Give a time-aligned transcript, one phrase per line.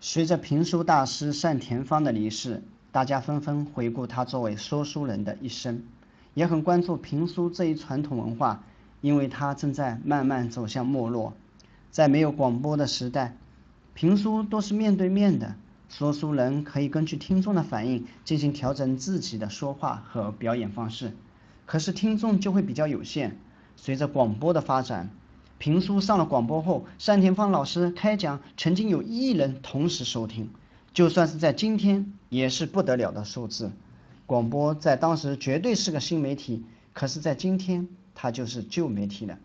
[0.00, 2.62] 随着评书大师单田芳的离世，
[2.92, 5.82] 大家纷纷回顾他作为说书人的一生，
[6.34, 8.62] 也很关注评书这一传统文化，
[9.00, 11.32] 因为它正在慢慢走向没落。
[11.90, 13.36] 在没有广播的时代，
[13.92, 15.56] 评书都是面对面的，
[15.88, 21.12] 说书人可以根据听众的反应进行调整自己的说话和表演方式，
[21.66, 23.36] 可是听众就会比较有限。
[23.74, 25.10] 随着广播的发展，
[25.58, 30.50] 评书上了广播后，单田芳老师开讲，曾经有一亿人同时收听，
[30.94, 33.72] 就算是在今天，也是不得了的数字。
[34.24, 39.36] 广播在当时绝对是个新媒体，可是，在今天，它就是旧媒体了。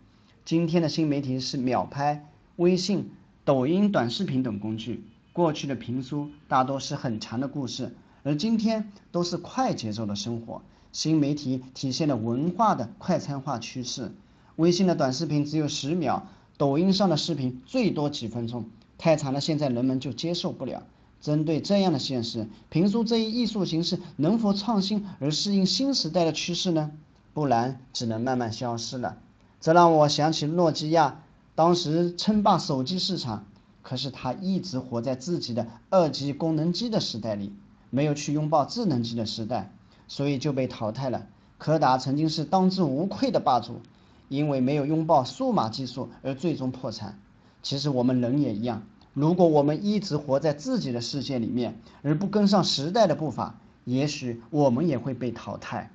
[0.44, 3.10] 今天的新媒体是秒拍、微信、
[3.44, 5.02] 抖音短视频等工具。
[5.32, 7.92] 过去的评书大多是很长的故事，
[8.22, 10.62] 而今天都是快节奏的生活。
[10.92, 14.12] 新媒体体现了文化的快餐化趋势。
[14.56, 16.26] 微信的短视频只有十秒，
[16.56, 18.64] 抖音上的视频最多几分钟，
[18.98, 20.82] 太长了，现在人们就接受不了。
[21.20, 26.92] 针对这样的现实，评书这一艺术形式能否创新而适应新时代的趋势呢？
[27.32, 29.16] 不然只能慢慢消失了。
[29.60, 31.22] 这让我想起诺基亚，
[31.54, 33.46] 当时称霸手机市场，
[33.82, 37.52] 可是它一直活在自己的二级功能机的时代里，
[37.90, 39.72] 没有去拥抱智能机的时代，
[40.06, 41.26] 所以就被淘汰了。
[41.56, 43.80] 柯达曾经是当之无愧的霸主。
[44.28, 47.18] 因为没有拥抱数码技术而最终破产。
[47.62, 55.90] 其实我们人也一样，如果我们一直活在自己的世界里面，而不跟上时代的步伐，也许我们也会被淘汰。